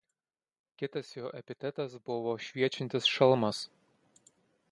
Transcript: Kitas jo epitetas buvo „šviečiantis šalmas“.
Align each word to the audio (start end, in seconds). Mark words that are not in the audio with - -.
Kitas 0.81 1.11
jo 1.17 1.29
epitetas 1.41 1.93
buvo 2.09 2.33
„šviečiantis 2.47 3.13
šalmas“. 3.17 3.61